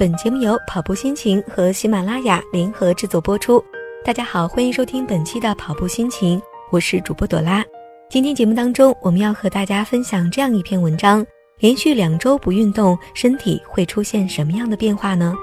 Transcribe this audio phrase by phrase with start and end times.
[0.00, 3.62] 本节目由跑步心情和喜马拉雅联合制作播出。
[4.02, 7.62] 大家好，欢迎收听本期的跑步心情，我是主播朵拉。
[8.08, 11.22] 今天节目当中，我们要和大家分享这样一篇文章：
[11.58, 15.34] 连续两周不运动，身体会出现什么样的变化呢？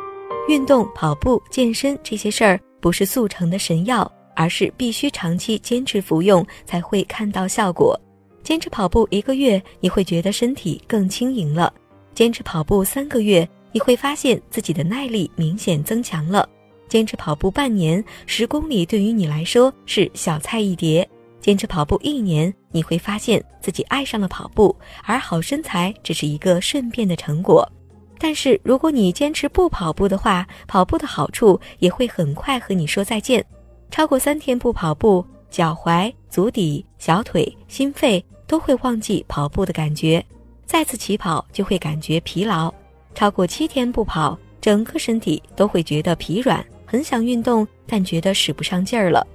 [0.50, 7.96] 运动、跑步、健身这些事儿不是速成的神药，而是必须长期坚持服用才会看到效果。
[8.42, 11.72] 坚持跑步一个月，你会觉得身体更轻盈了；
[12.16, 13.48] 坚持跑步三个月，
[13.78, 16.44] 你会发现自己的耐力明显增强了；
[16.90, 21.08] 坚持跑步半年，十公里对于你来说是小菜一碟。
[21.40, 27.72] 坚持跑步一年，你会发现自己爱上了跑步，而好身材只是一个顺便的成果。
[28.18, 33.46] 但是，如果你坚持不跑步的话，跑步的好处也会很快和你说再见。
[33.92, 40.26] 超过三天不跑步，脚踝、足底、小腿、心肺都会忘记跑步的感觉，
[40.66, 42.74] 再次起跑就会感觉疲劳。
[43.18, 49.26] 超过七天不跑，整个身体都会觉得疲软，很想运动，但觉得使不上劲儿了。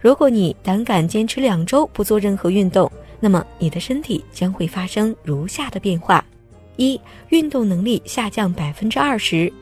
[0.00, 2.90] 如果你胆敢坚持两周不做任何运动，
[3.20, 6.24] 那么你的身体将会发生如下的变化：
[6.74, 9.52] 一、运动能力下降百分之二十。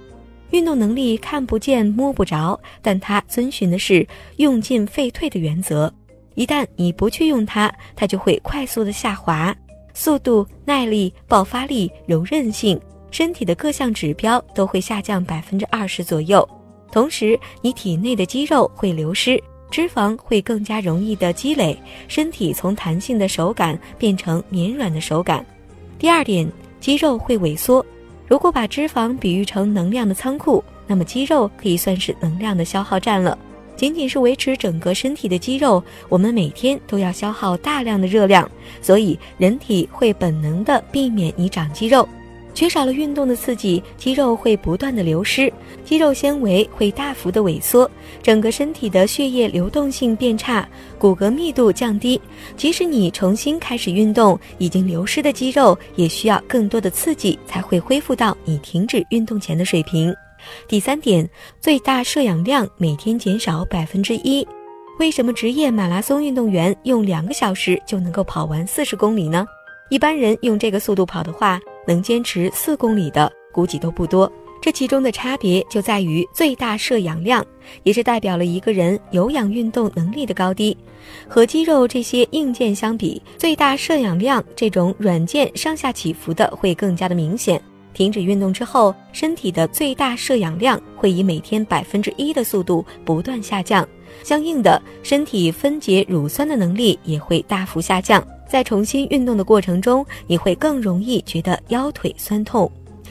[0.53, 5.92] 运动能力看不见摸不着，但它遵循的是用进废退的原则。
[6.34, 9.55] 一旦你不去用它，它就会快速的下滑，
[9.92, 16.47] 速度、耐力、爆发力、柔韧性，身体的各项指标都会下降百分之二十左右。
[16.93, 19.43] 同时，你体内的肌肉会流失。
[19.69, 21.77] 脂肪会更加容易的积累，
[22.07, 25.45] 身体从弹性的手感变成绵软的手感。
[25.98, 27.85] 第二点，肌肉会萎缩。
[28.29, 33.37] 如果把脂肪比喻成能量的仓库，那么肌肉可以算是能量的消耗站了。
[33.75, 38.48] 仅仅是维持整个身体的肌肉，我们每天都要消耗大量的热量，
[38.81, 42.09] 所以人体会本能的避免你长肌肉。
[42.57, 45.53] 缺少了运动的刺激，肌肉会不断的流失，
[45.85, 47.89] 肌肉纤维会大幅的萎缩，
[48.23, 50.67] 整个身体的血液流动性变差，
[50.98, 52.19] 骨骼密度降低。
[52.57, 60.14] 即使你重新开始运动，已经流失的肌肉也需要更多的刺激才会恢复到你停止运动前的水平。
[60.67, 61.29] 第三点，
[61.61, 64.48] 最大摄氧量每天减少百分之一。
[64.98, 69.45] 为什么职业马拉松运动员用两个小时就能够跑完四十公里呢？
[69.91, 71.61] 一般人用这个速度跑的话。
[71.86, 74.30] 能坚持四公里的估计都不多，
[74.61, 77.45] 这其中的差别就在于最大摄氧量，
[77.85, 80.77] 也是代表了一个人有氧运动能力的高低。
[81.29, 87.61] 和肌肉这些硬件相比，最大摄氧量这种软件上下起伏的会更加的明显。
[87.95, 93.89] 停止运动之后，身体的最大摄氧量会以每天百分之一的速度不断下降，
[94.23, 98.23] 相应的，身体分解乳酸的能力也会大幅下降。
[98.48, 102.70] 在重新运动的过程中，你会更容易觉得腰腿酸痛。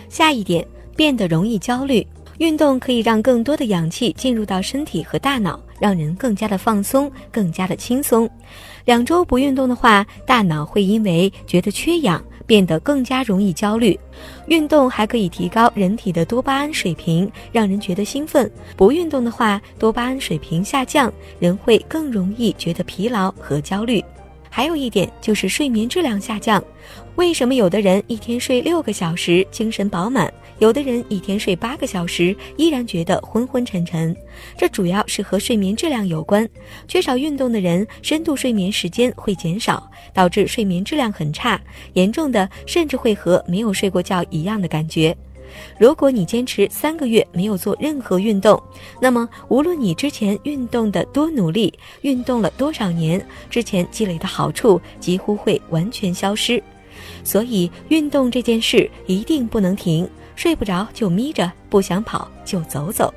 [0.09, 0.66] 下一点，
[0.96, 2.06] 变得容易焦虑。
[2.38, 8.29] 运动可以让更多的氧气进入到身体和大脑，让人更加的放松，更加的轻松。
[8.84, 13.97] 两周不运动的话，大脑会因为觉得缺氧，变得更加容易焦虑。
[14.47, 18.51] 运动还可以提高人体的多巴胺水平，让人觉得兴奋。
[18.75, 24.03] 不运动的话，多巴胺水平下降，人会更容易觉得疲劳和焦虑。
[24.56, 26.64] 还有一点就是睡眠质量下降。
[27.18, 34.16] 为什么有的人一天睡六个小时精神饱满，有的人一天睡八个小时依然觉得昏昏沉沉？
[34.58, 36.48] 这主要是和睡眠质量有关。
[36.88, 41.60] 缺少运动的人，深度睡眠时间会减少，导致睡眠质量很差，
[41.92, 45.14] 严重的甚至会和没有睡过觉一样的感觉。
[45.80, 48.62] 如果你坚持三个月没有做任何运动，
[49.02, 56.62] 那么无论你之前运动的多努力，运动了多少年，之前积累的好处几乎会完全消失。
[57.24, 63.14] 所以，运动这件事一定不能停，睡不着就眯着，不想跑就走走。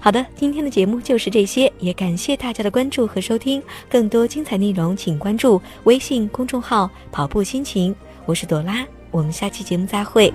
[0.00, 3.62] 好的，今天的节目就是这些，也感谢大家的关注和收听。
[3.88, 10.32] 更多精彩内容，请关注微信公众号“跑步心情”，我是朵拉，我们下期节目再会。